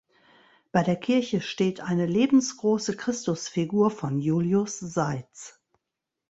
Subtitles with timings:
[0.71, 5.61] Bei der Kirche steht eine lebensgroße Christusfigur von Julius Seitz.